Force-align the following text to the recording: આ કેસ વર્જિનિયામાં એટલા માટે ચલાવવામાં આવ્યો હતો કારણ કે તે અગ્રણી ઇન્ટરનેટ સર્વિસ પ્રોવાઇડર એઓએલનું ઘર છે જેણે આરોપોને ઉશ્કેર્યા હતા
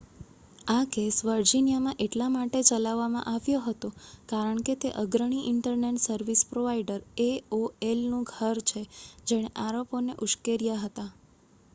આ 0.67 0.83
કેસ 0.91 1.17
વર્જિનિયામાં 1.25 1.99
એટલા 1.99 2.29
માટે 2.31 2.61
ચલાવવામાં 2.69 3.27
આવ્યો 3.31 3.59
હતો 3.65 3.91
કારણ 4.31 4.63
કે 4.63 4.75
તે 4.79 4.93
અગ્રણી 5.01 5.43
ઇન્ટરનેટ 5.51 6.03
સર્વિસ 6.05 6.41
પ્રોવાઇડર 6.49 6.99
એઓએલનું 7.27 8.27
ઘર 8.31 8.57
છે 8.67 8.81
જેણે 9.27 9.53
આરોપોને 9.61 10.19
ઉશ્કેર્યા 10.23 10.83
હતા 10.83 11.09